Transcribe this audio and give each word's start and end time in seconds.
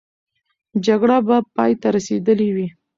جګړه 0.85 1.17
به 1.27 1.37
پای 1.55 1.71
ته 1.81 1.87
رسېدلې 1.95 2.49
وي. 2.55 2.67